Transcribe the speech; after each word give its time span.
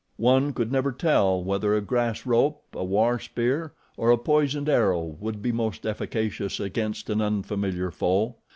One 0.17 0.51
could 0.53 0.71
never 0.71 0.91
tell 0.91 1.43
whether 1.43 1.75
a 1.75 1.81
grass 1.81 2.25
rope, 2.25 2.63
a 2.73 2.83
war 2.83 3.19
spear, 3.19 3.73
or 3.97 4.09
a 4.09 4.17
poisoned 4.17 4.67
arrow 4.67 5.03
would 5.19 5.43
be 5.43 5.51
most 5.51 5.85
efficacious 5.85 6.59
against 6.59 7.07
an 7.11 7.21
unfamiliar 7.21 7.91
foe. 7.91 8.37